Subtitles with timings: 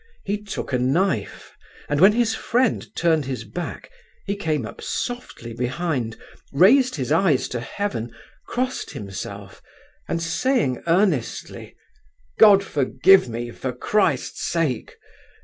[0.25, 1.53] He took a knife,
[1.87, 3.91] and when his friend turned his back,
[4.25, 6.17] he came up softly behind,
[6.51, 8.11] raised his eyes to heaven,
[8.47, 9.61] crossed himself,
[10.07, 14.95] and saying earnestly—'God forgive me, for Christ's sake!